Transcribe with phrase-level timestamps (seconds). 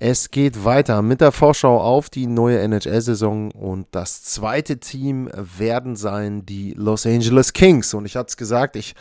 [0.00, 5.94] Es geht weiter mit der Vorschau auf die neue NHL-Saison und das zweite Team werden
[5.94, 7.94] sein die Los Angeles Kings.
[7.94, 8.94] Und ich hatte es gesagt, ich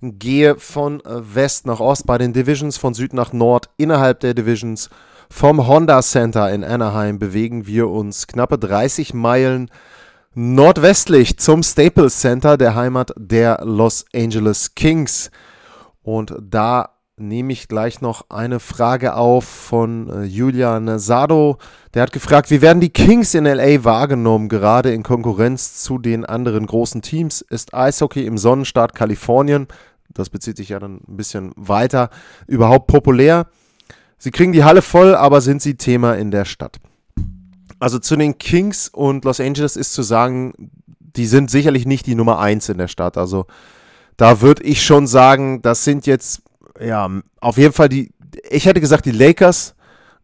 [0.00, 4.90] gehe von West nach Ost bei den Divisions, von Süd nach Nord innerhalb der Divisions.
[5.30, 9.70] Vom Honda Center in Anaheim bewegen wir uns knappe 30 Meilen
[10.34, 15.30] nordwestlich zum Staples Center, der Heimat der Los Angeles Kings.
[16.02, 21.58] Und da nehme ich gleich noch eine Frage auf von äh, Julian Sado.
[21.94, 26.24] Der hat gefragt, wie werden die Kings in LA wahrgenommen, gerade in Konkurrenz zu den
[26.26, 27.40] anderen großen Teams?
[27.40, 29.68] Ist Eishockey im Sonnenstaat Kalifornien,
[30.12, 32.10] das bezieht sich ja dann ein bisschen weiter,
[32.46, 33.46] überhaupt populär?
[34.18, 36.78] Sie kriegen die Halle voll, aber sind sie Thema in der Stadt?
[37.78, 42.14] Also zu den Kings und Los Angeles ist zu sagen, die sind sicherlich nicht die
[42.14, 43.16] Nummer eins in der Stadt.
[43.16, 43.46] Also
[44.16, 46.42] da würde ich schon sagen, das sind jetzt
[46.84, 47.08] ja
[47.40, 48.12] auf jeden Fall die.
[48.50, 49.74] Ich hätte gesagt die Lakers.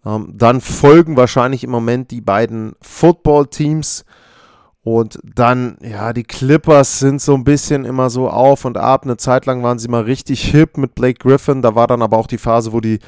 [0.06, 4.04] Ähm, dann folgen wahrscheinlich im Moment die beiden Football-Teams.
[4.82, 9.04] Und dann, ja, die Clippers sind so ein bisschen immer so auf und ab.
[9.04, 11.60] Eine Zeit lang waren sie mal richtig hip mit Blake Griffin.
[11.60, 13.00] Da war dann aber auch die Phase, wo die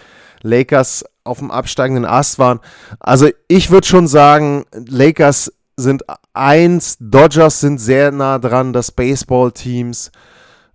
[0.42, 2.60] Lakers auf dem absteigenden Ast waren.
[2.98, 6.02] Also ich würde schon sagen, Lakers sind
[6.34, 10.10] eins, Dodgers sind sehr nah dran, das Baseball-Teams,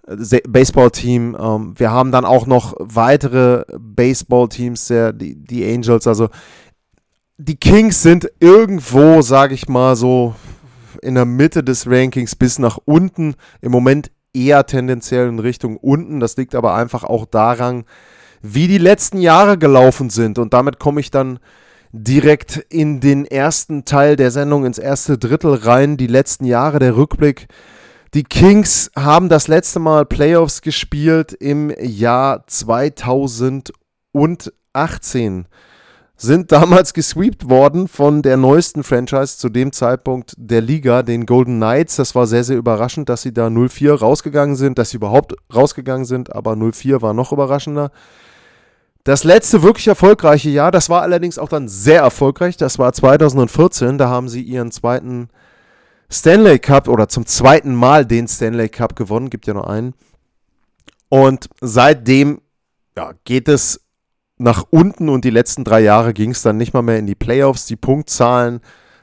[0.08, 1.38] Baseball-Team.
[1.40, 6.08] Ähm, wir haben dann auch noch weitere Baseball-Teams, die, die Angels.
[6.08, 6.30] Also
[7.38, 10.36] die Kings sind irgendwo, sage ich mal, so
[11.02, 13.36] in der Mitte des Rankings bis nach unten.
[13.62, 16.20] Im Moment eher tendenziell in Richtung unten.
[16.20, 17.86] Das liegt aber einfach auch daran,
[18.42, 20.38] wie die letzten Jahre gelaufen sind.
[20.40, 21.40] Und damit komme ich dann
[21.92, 25.98] direkt in den ersten Teil der Sendung, ins erste Drittel rein.
[25.98, 27.48] Die letzten Jahre, der Rückblick.
[28.16, 35.48] Die Kings haben das letzte Mal Playoffs gespielt im Jahr 2018.
[36.16, 41.58] Sind damals gesweept worden von der neuesten Franchise zu dem Zeitpunkt der Liga, den Golden
[41.58, 41.98] Knights.
[41.98, 46.06] Das war sehr, sehr überraschend, dass sie da 0-4 rausgegangen sind, dass sie überhaupt rausgegangen
[46.06, 47.92] sind, aber 0-4 war noch überraschender.
[49.04, 53.98] Das letzte wirklich erfolgreiche Jahr, das war allerdings auch dann sehr erfolgreich, das war 2014,
[53.98, 55.28] da haben sie ihren zweiten
[56.16, 59.94] Stanley Cup oder zum zweiten Mal den Stanley Cup gewonnen, gibt ja nur einen.
[61.10, 62.42] Und seitdem
[62.98, 63.82] ja, geht es
[64.38, 67.16] nach unten und die letzten drei Jahre ging es dann nicht mal mehr in die
[67.16, 67.66] Playoffs.
[67.66, 68.62] Die Punktzahlen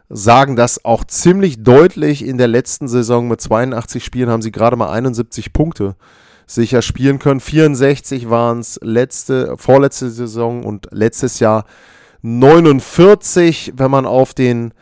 [0.09, 2.25] sagen das auch ziemlich deutlich.
[2.25, 5.97] In der letzten Saison mit 82 Spielen haben sie gerade mal 71 Punkte
[6.47, 7.41] sicher spielen können.
[7.41, 11.67] 64 waren es letzte, vorletzte Saison und letztes Jahr
[12.23, 13.75] 49.
[13.77, 14.73] Wenn man auf den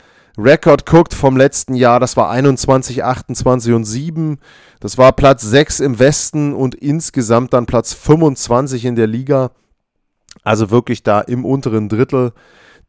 [0.42, 4.38] Rekord guckt vom letzten Jahr, das war 21, 28 und 7.
[4.80, 9.50] Das war Platz 6 im Westen und insgesamt dann Platz 25 in der Liga.
[10.42, 12.32] Also wirklich da im unteren Drittel.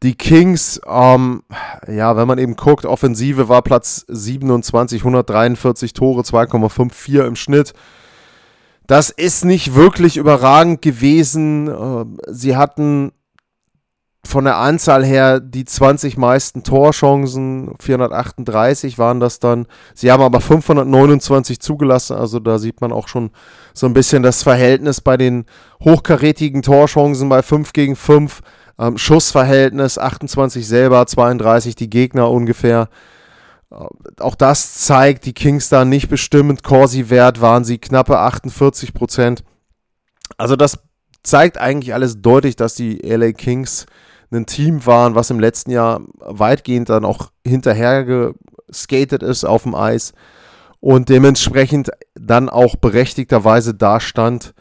[0.02, 1.42] Die Kings, ähm,
[1.86, 7.72] ja, wenn man eben guckt, Offensive war Platz 27, 143 Tore, 2,54 im Schnitt.
[8.86, 11.68] Das ist nicht wirklich überragend gewesen.
[11.68, 13.12] Ähm, sie hatten
[14.24, 19.66] von der Anzahl her die 20 meisten Torchancen, 438 waren das dann.
[19.94, 23.30] Sie haben aber 529 zugelassen, also da sieht man auch schon
[23.74, 25.44] so ein bisschen das Verhältnis bei den
[25.82, 28.40] hochkarätigen Torchancen bei 5 gegen 5.
[28.78, 32.88] Ähm, Schussverhältnis 28 selber, 32 die Gegner ungefähr.
[34.20, 36.62] Auch das zeigt, die Kings da nicht bestimmend.
[36.62, 39.42] Corsi-Wert waren sie knappe 48 Prozent.
[40.36, 40.78] Also das
[41.22, 43.86] zeigt eigentlich alles deutlich, dass die LA Kings
[44.32, 49.74] ein Team waren, was im letzten Jahr weitgehend dann auch hinterher geskatet ist auf dem
[49.74, 50.12] Eis
[50.80, 54.54] und dementsprechend dann auch berechtigterweise da stand,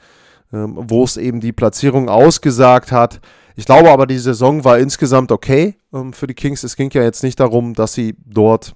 [0.54, 3.22] ähm, wo es eben die Platzierung ausgesagt hat.
[3.56, 6.64] Ich glaube aber, die Saison war insgesamt okay ähm, für die Kings.
[6.64, 8.76] Es ging ja jetzt nicht darum, dass sie dort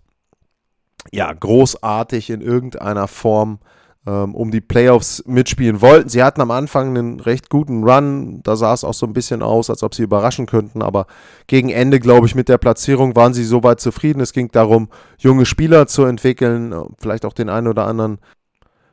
[1.11, 3.59] ja, großartig in irgendeiner Form
[4.05, 6.09] um die Playoffs mitspielen wollten.
[6.09, 9.41] Sie hatten am Anfang einen recht guten Run, da sah es auch so ein bisschen
[9.41, 11.07] aus, als ob sie überraschen könnten, aber
[11.47, 14.19] gegen Ende, glaube ich, mit der Platzierung waren sie soweit zufrieden.
[14.19, 18.19] Es ging darum, junge Spieler zu entwickeln, vielleicht auch den einen oder anderen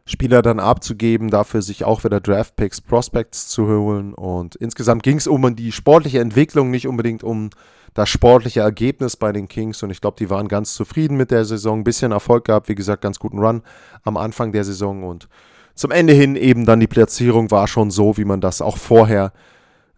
[0.04, 4.14] Spieler dann abzugeben, dafür sich auch wieder Draft Picks, Prospects zu holen.
[4.14, 7.50] Und insgesamt ging es um die sportliche Entwicklung, nicht unbedingt um
[7.94, 9.82] das sportliche Ergebnis bei den Kings.
[9.82, 11.81] Und ich glaube, die waren ganz zufrieden mit der Saison.
[11.81, 13.62] Ein bisschen Erfolg gehabt, wie gesagt, ganz guten Run
[14.02, 15.04] am Anfang der Saison.
[15.04, 15.28] Und
[15.75, 19.32] zum Ende hin eben dann die Platzierung war schon so, wie man das auch vorher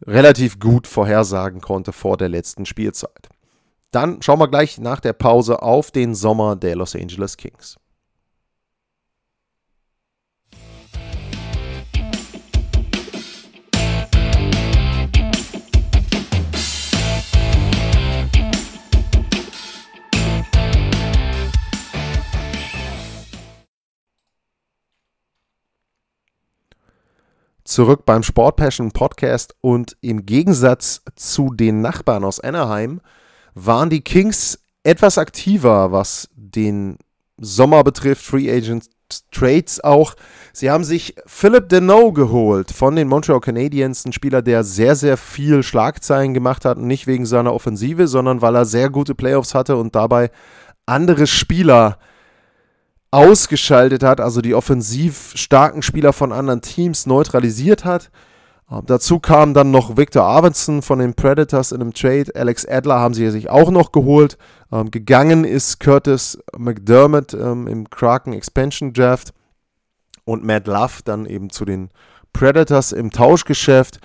[0.07, 3.29] relativ gut vorhersagen konnte vor der letzten Spielzeit.
[3.91, 7.77] Dann schauen wir gleich nach der Pause auf den Sommer der Los Angeles Kings.
[27.75, 33.01] Zurück beim Sport Passion Podcast und im Gegensatz zu den Nachbarn aus Anaheim
[33.55, 36.99] waren die Kings etwas aktiver, was den
[37.37, 38.89] Sommer betrifft, Free Agent
[39.33, 40.15] Trades auch.
[40.53, 45.17] Sie haben sich Philip Deneau geholt von den Montreal Canadiens, ein Spieler, der sehr, sehr
[45.17, 49.77] viel Schlagzeilen gemacht hat, nicht wegen seiner Offensive, sondern weil er sehr gute Playoffs hatte
[49.77, 50.31] und dabei
[50.87, 52.14] andere Spieler äh,
[53.15, 58.11] ausgeschaltet hat, also die offensiv starken Spieler von anderen Teams neutralisiert hat.
[58.71, 62.33] Ähm, dazu kam dann noch Victor Arvidsson von den Predators in einem Trade.
[62.35, 64.37] Alex Adler haben sie sich auch noch geholt.
[64.73, 69.33] Ähm, gegangen ist Curtis McDermott ähm, im Kraken Expansion Draft
[70.25, 71.91] und Matt Love dann eben zu den
[72.33, 74.01] Predators im Tauschgeschäft.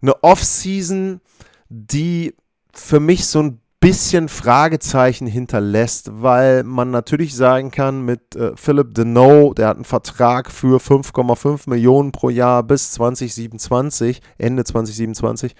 [0.00, 1.20] Eine Offseason,
[1.68, 2.34] die
[2.72, 8.92] für mich so ein bisschen Fragezeichen hinterlässt, weil man natürlich sagen kann, mit äh, Philip
[8.92, 15.54] Deneau, der hat einen Vertrag für 5,5 Millionen pro Jahr bis 2027, Ende 2027,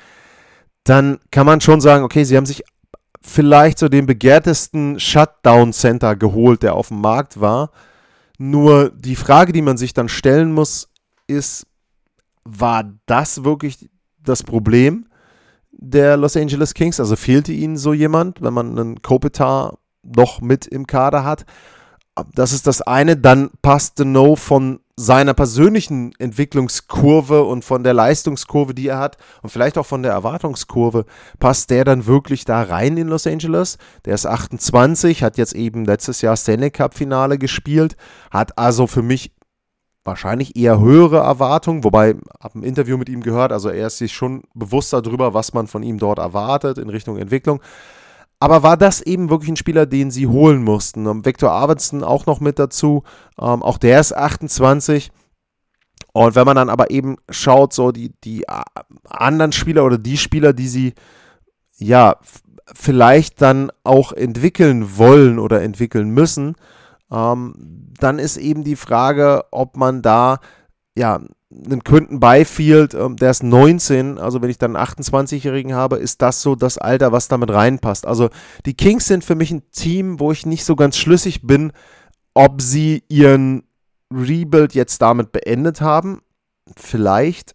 [0.82, 2.64] dann kann man schon sagen, okay, sie haben sich
[3.22, 7.70] vielleicht so den begehrtesten Shutdown-Center geholt, der auf dem Markt war.
[8.38, 10.88] Nur die Frage, die man sich dann stellen muss,
[11.28, 11.68] ist,
[12.42, 13.88] war das wirklich
[14.18, 15.06] das Problem?
[15.90, 17.00] Der Los Angeles Kings.
[17.00, 21.44] Also fehlte ihnen so jemand, wenn man einen Kopitar noch mit im Kader hat.
[22.34, 23.16] Das ist das eine.
[23.16, 29.50] Dann passt No von seiner persönlichen Entwicklungskurve und von der Leistungskurve, die er hat und
[29.50, 31.04] vielleicht auch von der Erwartungskurve,
[31.38, 33.76] passt der dann wirklich da rein in Los Angeles?
[34.06, 37.96] Der ist 28, hat jetzt eben letztes Jahr Stanley Cup Finale gespielt,
[38.30, 39.35] hat also für mich
[40.06, 44.12] wahrscheinlich eher höhere Erwartungen, wobei, habe ein Interview mit ihm gehört, also er ist sich
[44.12, 47.60] schon bewusster darüber, was man von ihm dort erwartet in Richtung Entwicklung.
[48.38, 51.06] Aber war das eben wirklich ein Spieler, den sie holen mussten?
[51.06, 53.02] Um, Victor Arvidsson auch noch mit dazu,
[53.40, 55.10] ähm, auch der ist 28.
[56.12, 58.62] Und wenn man dann aber eben schaut, so die, die äh,
[59.08, 60.94] anderen Spieler oder die Spieler, die sie
[61.78, 62.16] ja
[62.74, 66.56] vielleicht dann auch entwickeln wollen oder entwickeln müssen,
[67.10, 70.38] ähm, dann ist eben die Frage, ob man da
[70.96, 71.20] ja
[71.50, 76.20] einen Quinton Byfield, ähm, der ist 19, also wenn ich dann einen 28-Jährigen habe, ist
[76.22, 78.06] das so das Alter, was damit reinpasst.
[78.06, 78.30] Also
[78.66, 81.72] die Kings sind für mich ein Team, wo ich nicht so ganz schlüssig bin,
[82.34, 83.62] ob sie ihren
[84.12, 86.20] Rebuild jetzt damit beendet haben.
[86.76, 87.54] Vielleicht.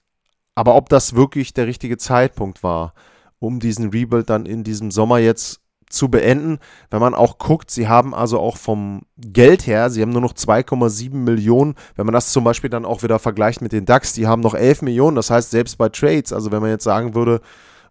[0.56, 2.94] Aber ob das wirklich der richtige Zeitpunkt war,
[3.39, 6.59] um diesen Rebuild dann in diesem Sommer jetzt zu beenden.
[6.89, 10.33] Wenn man auch guckt, sie haben also auch vom Geld her, sie haben nur noch
[10.33, 11.75] 2,7 Millionen.
[11.95, 14.55] Wenn man das zum Beispiel dann auch wieder vergleicht mit den DAX, die haben noch
[14.55, 15.15] 11 Millionen.
[15.15, 17.41] Das heißt, selbst bei Trades, also wenn man jetzt sagen würde,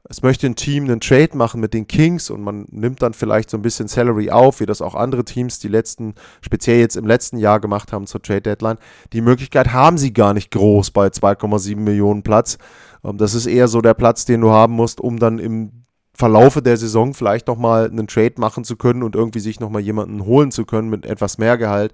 [0.08, 3.50] es möchte ein Team einen Trade machen mit den Kings und man nimmt dann vielleicht
[3.50, 7.06] so ein bisschen Salary auf, wie das auch andere Teams die letzten, speziell jetzt im
[7.06, 8.78] letzten Jahr gemacht haben zur Trade Deadline.
[9.12, 12.58] Die Möglichkeit haben sie gar nicht groß bei 2,7 Millionen Platz.
[13.04, 15.84] Ähm, das ist eher so der Platz, den du haben musst, um dann im
[16.20, 20.24] Verlaufe der Saison vielleicht nochmal einen Trade machen zu können und irgendwie sich nochmal jemanden
[20.26, 21.92] holen zu können mit etwas mehr Gehalt.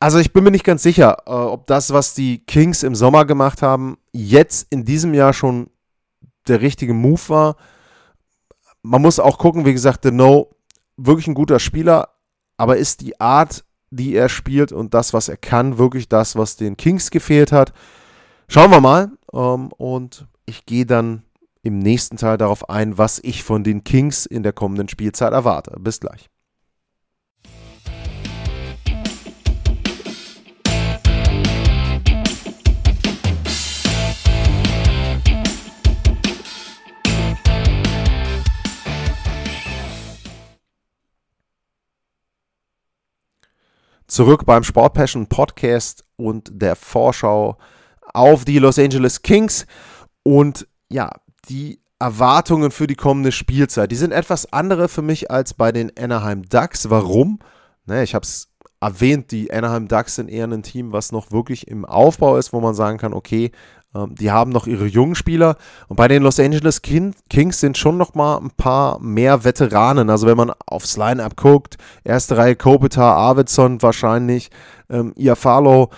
[0.00, 3.26] Also ich bin mir nicht ganz sicher, äh, ob das, was die Kings im Sommer
[3.26, 5.68] gemacht haben, jetzt in diesem Jahr schon
[6.46, 7.56] der richtige Move war.
[8.82, 10.50] Man muss auch gucken, wie gesagt, The No,
[10.96, 12.08] wirklich ein guter Spieler,
[12.56, 16.56] aber ist die Art, die er spielt und das, was er kann, wirklich das, was
[16.56, 17.72] den Kings gefehlt hat?
[18.48, 19.10] Schauen wir mal.
[19.32, 21.24] Ähm, und ich gehe dann
[21.68, 25.76] im nächsten Teil darauf ein, was ich von den Kings in der kommenden Spielzeit erwarte.
[25.78, 26.30] Bis gleich.
[44.06, 47.58] Zurück beim Sport Passion Podcast und der Vorschau
[48.14, 49.66] auf die Los Angeles Kings.
[50.22, 51.10] Und ja,
[51.48, 53.90] die Erwartungen für die kommende Spielzeit.
[53.90, 56.90] Die sind etwas andere für mich als bei den Anaheim Ducks.
[56.90, 57.40] Warum?
[57.86, 58.48] Ne, ich habe es
[58.80, 62.60] erwähnt, die Anaheim Ducks sind eher ein Team, was noch wirklich im Aufbau ist, wo
[62.60, 63.50] man sagen kann, okay,
[63.94, 65.56] ähm, die haben noch ihre jungen Spieler.
[65.88, 70.10] Und bei den Los Angeles Kings sind schon noch mal ein paar mehr Veteranen.
[70.10, 74.50] Also wenn man aufs Line-Up guckt, erste Reihe Kopitar, Arvidsson wahrscheinlich,
[74.90, 75.90] ähm, Iafalo,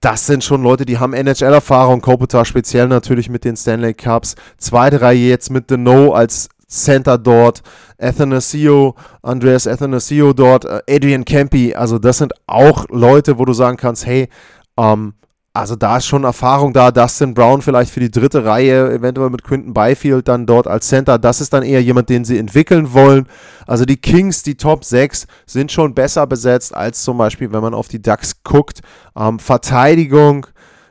[0.00, 2.00] das sind schon Leute, die haben NHL-Erfahrung.
[2.00, 4.34] Kopitar speziell natürlich mit den Stanley Cups.
[4.58, 7.62] Zweite Reihe jetzt mit The No als Center dort,
[7.98, 13.76] Athanasio, Andreas Athanasio dort, äh, Adrian Kempi, also das sind auch Leute, wo du sagen
[13.76, 14.28] kannst, hey,
[14.76, 15.14] ähm,
[15.60, 16.90] also da ist schon Erfahrung da.
[16.90, 21.18] Dustin Brown vielleicht für die dritte Reihe, eventuell mit Quinton Byfield dann dort als Center.
[21.18, 23.28] Das ist dann eher jemand, den sie entwickeln wollen.
[23.66, 27.74] Also die Kings, die Top 6, sind schon besser besetzt als zum Beispiel, wenn man
[27.74, 28.80] auf die Ducks guckt.
[29.14, 30.46] Ähm, Verteidigung,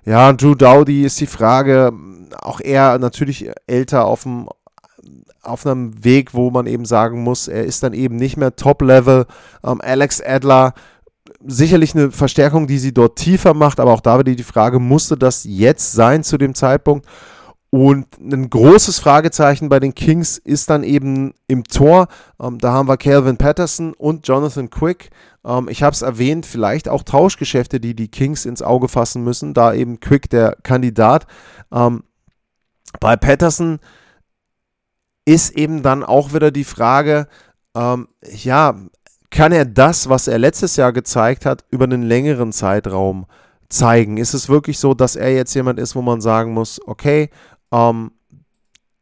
[0.05, 1.91] ja, Drew Dowdy ist die Frage.
[2.39, 4.47] Auch er natürlich älter auf dem
[5.41, 9.25] auf einem Weg, wo man eben sagen muss, er ist dann eben nicht mehr Top-Level.
[9.63, 10.73] Ähm, Alex Adler,
[11.45, 15.17] sicherlich eine Verstärkung, die sie dort tiefer macht, aber auch da wieder die Frage, musste
[15.17, 17.05] das jetzt sein zu dem Zeitpunkt?
[17.71, 22.07] Und ein großes Fragezeichen bei den Kings ist dann eben im Tor.
[22.41, 25.11] Ähm, da haben wir Calvin Patterson und Jonathan Quick.
[25.45, 29.53] Ähm, ich habe es erwähnt, vielleicht auch Tauschgeschäfte, die die Kings ins Auge fassen müssen.
[29.53, 31.27] Da eben Quick der Kandidat.
[31.71, 32.03] Ähm,
[32.99, 33.79] bei Patterson
[35.25, 37.27] ist eben dann auch wieder die Frage,
[37.75, 38.75] ähm, ja,
[39.31, 43.25] kann er das, was er letztes Jahr gezeigt hat, über einen längeren Zeitraum
[43.69, 44.17] zeigen?
[44.17, 47.29] Ist es wirklich so, dass er jetzt jemand ist, wo man sagen muss, okay,
[47.71, 48.11] ähm,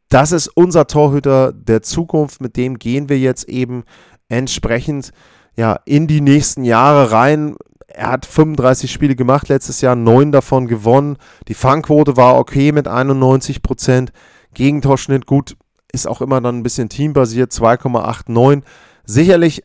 [0.09, 3.83] das ist unser Torhüter der Zukunft, mit dem gehen wir jetzt eben
[4.29, 5.11] entsprechend
[5.55, 7.55] ja, in die nächsten Jahre rein.
[7.87, 11.17] Er hat 35 Spiele gemacht letztes Jahr, neun davon gewonnen.
[11.47, 14.11] Die Fangquote war okay mit 91 Prozent.
[14.53, 15.57] Gegentorschnitt gut,
[15.91, 18.61] ist auch immer dann ein bisschen teambasiert, 2,89.
[19.05, 19.63] Sicherlich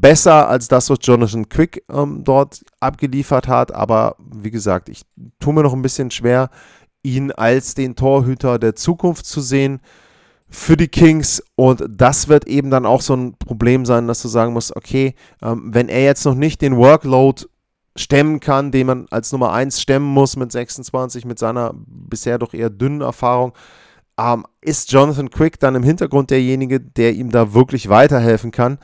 [0.00, 5.02] besser als das, was Jonathan Quick ähm, dort abgeliefert hat, aber wie gesagt, ich
[5.38, 6.50] tue mir noch ein bisschen schwer,
[7.02, 9.80] ihn als den Torhüter der Zukunft zu sehen
[10.48, 14.28] für die Kings und das wird eben dann auch so ein Problem sein, dass du
[14.28, 17.44] sagen musst, okay, ähm, wenn er jetzt noch nicht den Workload
[17.96, 22.54] stemmen kann, den man als Nummer 1 stemmen muss mit 26, mit seiner bisher doch
[22.54, 23.52] eher dünnen Erfahrung,
[24.18, 28.78] ähm, ist Jonathan Quick dann im Hintergrund derjenige, der ihm da wirklich weiterhelfen kann.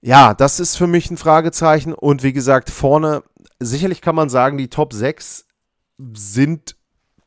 [0.00, 1.92] Ja, das ist für mich ein Fragezeichen.
[1.92, 3.22] Und wie gesagt, vorne,
[3.58, 5.46] sicherlich kann man sagen, die Top 6
[6.12, 6.76] sind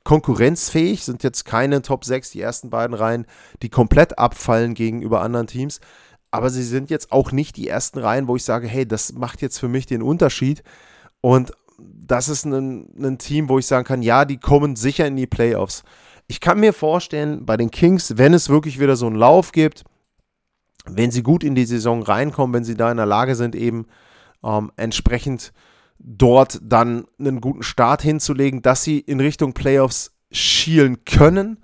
[0.04, 3.28] konkurrenzfähig, sind jetzt keine Top 6, die ersten beiden Reihen,
[3.62, 5.80] die komplett abfallen gegenüber anderen Teams.
[6.32, 9.42] Aber sie sind jetzt auch nicht die ersten Reihen, wo ich sage, hey, das macht
[9.42, 10.64] jetzt für mich den Unterschied.
[11.20, 15.18] Und das ist ein, ein Team, wo ich sagen kann, ja, die kommen sicher in
[15.18, 15.84] die Playoffs.
[16.28, 19.84] Ich kann mir vorstellen, bei den Kings, wenn es wirklich wieder so einen Lauf gibt,
[20.86, 23.86] wenn sie gut in die Saison reinkommen, wenn sie da in der Lage sind, eben
[24.44, 25.54] ähm, entsprechend
[26.00, 31.60] dort dann einen guten Start hinzulegen, dass sie in Richtung Playoffs schielen können,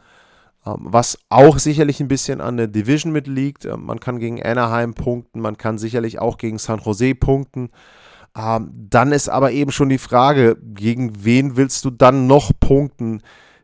[0.66, 3.66] ähm, was auch sicherlich ein bisschen an der Division mitliegt.
[3.66, 7.70] Ähm, man kann gegen Anaheim punkten, man kann sicherlich auch gegen San Jose punkten.
[8.38, 13.22] Ähm, dann ist aber eben schon die Frage, gegen wen willst du dann noch punkten?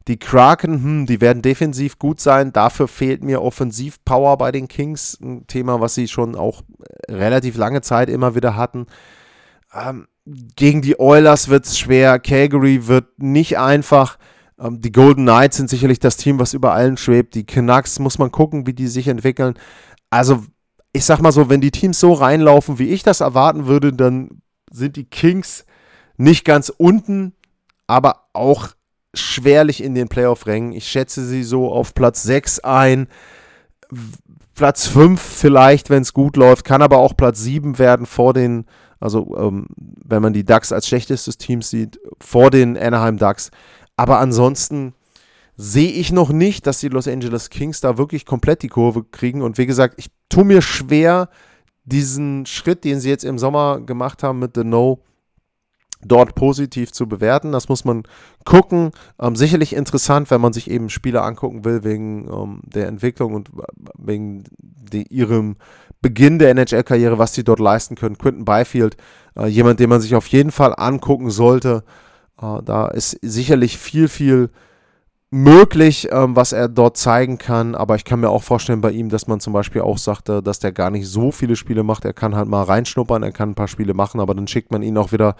[0.07, 2.51] Die Kraken, hm, die werden defensiv gut sein.
[2.51, 5.17] Dafür fehlt mir Offensivpower bei den Kings.
[5.21, 6.63] Ein Thema, was sie schon auch
[7.07, 8.87] äh, relativ lange Zeit immer wieder hatten.
[9.73, 12.19] Ähm, gegen die Oilers wird es schwer.
[12.19, 14.17] Calgary wird nicht einfach.
[14.59, 17.35] Ähm, die Golden Knights sind sicherlich das Team, was über allen schwebt.
[17.35, 19.55] Die Canucks muss man gucken, wie die sich entwickeln.
[20.09, 20.43] Also,
[20.91, 24.41] ich sag mal so, wenn die Teams so reinlaufen, wie ich das erwarten würde, dann
[24.71, 25.65] sind die Kings
[26.17, 27.33] nicht ganz unten,
[27.87, 28.69] aber auch
[29.13, 30.73] schwerlich in den Playoff-Rängen.
[30.73, 33.07] Ich schätze sie so auf Platz 6 ein.
[34.55, 38.65] Platz 5 vielleicht, wenn es gut läuft, kann aber auch Platz 7 werden vor den,
[38.99, 43.51] also ähm, wenn man die Ducks als schlechtestes Team sieht, vor den Anaheim Ducks.
[43.97, 44.93] Aber ansonsten
[45.55, 49.41] sehe ich noch nicht, dass die Los Angeles Kings da wirklich komplett die Kurve kriegen.
[49.41, 51.29] Und wie gesagt, ich tue mir schwer,
[51.85, 54.99] diesen Schritt, den sie jetzt im Sommer gemacht haben mit The No,
[56.05, 57.51] dort positiv zu bewerten.
[57.51, 58.03] Das muss man
[58.45, 58.91] gucken.
[59.19, 63.49] Ähm, sicherlich interessant, wenn man sich eben Spiele angucken will wegen ähm, der Entwicklung und
[63.97, 65.55] wegen de, ihrem
[66.01, 68.17] Beginn der NHL-Karriere, was sie dort leisten können.
[68.17, 68.97] Quinton Byfield,
[69.37, 71.83] äh, jemand, den man sich auf jeden Fall angucken sollte.
[72.41, 74.49] Äh, da ist sicherlich viel, viel
[75.33, 77.73] möglich, ähm, was er dort zeigen kann.
[77.73, 80.59] Aber ich kann mir auch vorstellen bei ihm, dass man zum Beispiel auch sagte, dass
[80.59, 82.05] der gar nicht so viele Spiele macht.
[82.05, 84.83] Er kann halt mal reinschnuppern, er kann ein paar Spiele machen, aber dann schickt man
[84.83, 85.35] ihn auch wieder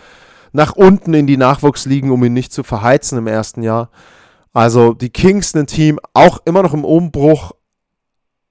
[0.54, 3.90] nach unten in die Nachwuchsligen, um ihn nicht zu verheizen im ersten Jahr.
[4.54, 7.54] Also die Kings, ein Team, auch immer noch im Umbruch,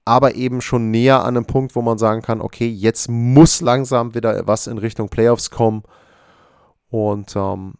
[0.05, 4.13] aber eben schon näher an einem Punkt, wo man sagen kann, okay, jetzt muss langsam
[4.13, 5.83] wieder was in Richtung Playoffs kommen.
[6.89, 7.75] Und ähm,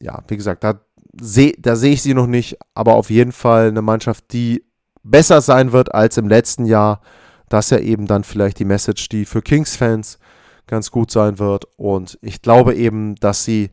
[0.00, 0.80] ja, wie gesagt, da
[1.20, 4.64] sehe seh ich sie noch nicht, aber auf jeden Fall eine Mannschaft, die
[5.04, 7.00] besser sein wird als im letzten Jahr.
[7.48, 10.18] Das ist ja eben dann vielleicht die Message, die für Kings-Fans
[10.66, 11.66] ganz gut sein wird.
[11.76, 13.70] Und ich glaube eben, dass sie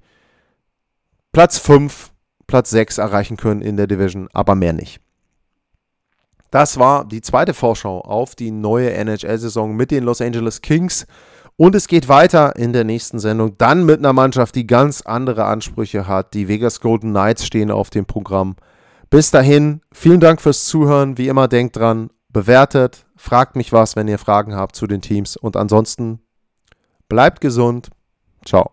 [1.32, 2.12] Platz 5,
[2.48, 5.00] Platz 6 erreichen können in der Division, aber mehr nicht.
[6.52, 11.08] Das war die zweite Vorschau auf die neue NHL-Saison mit den Los Angeles Kings.
[11.56, 15.46] Und es geht weiter in der nächsten Sendung, dann mit einer Mannschaft, die ganz andere
[15.46, 16.34] Ansprüche hat.
[16.34, 18.56] Die Vegas Golden Knights stehen auf dem Programm.
[19.10, 21.18] Bis dahin, vielen Dank fürs Zuhören.
[21.18, 25.38] Wie immer, denkt dran, bewertet, fragt mich was, wenn ihr Fragen habt zu den Teams.
[25.38, 26.20] Und ansonsten
[27.12, 27.90] bleibt gesund.
[28.46, 28.72] Ciao.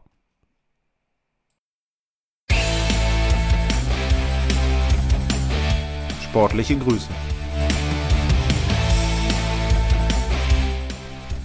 [6.23, 7.09] Sportliche Grüße.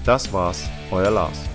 [0.05, 1.52] Das war's, euer Lars.